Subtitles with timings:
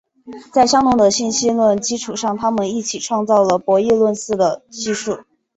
[0.51, 5.25] 在香农的信息论基础上他们一起创造了博弈论似的技术。